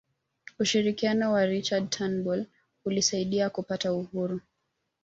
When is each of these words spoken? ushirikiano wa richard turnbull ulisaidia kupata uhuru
ushirikiano 0.59 1.33
wa 1.33 1.45
richard 1.45 1.89
turnbull 1.89 2.45
ulisaidia 2.85 3.49
kupata 3.49 3.93
uhuru 3.93 4.39